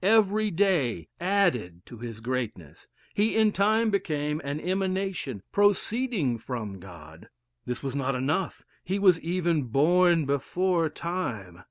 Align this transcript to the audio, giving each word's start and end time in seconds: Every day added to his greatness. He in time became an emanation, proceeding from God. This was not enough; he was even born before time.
Every 0.03 0.49
day 0.49 1.09
added 1.19 1.85
to 1.85 1.99
his 1.99 2.21
greatness. 2.21 2.87
He 3.13 3.35
in 3.35 3.51
time 3.51 3.91
became 3.91 4.41
an 4.43 4.59
emanation, 4.59 5.43
proceeding 5.51 6.39
from 6.39 6.79
God. 6.79 7.29
This 7.67 7.83
was 7.83 7.93
not 7.95 8.15
enough; 8.15 8.65
he 8.83 8.97
was 8.97 9.19
even 9.21 9.65
born 9.65 10.25
before 10.25 10.89
time. 10.89 11.59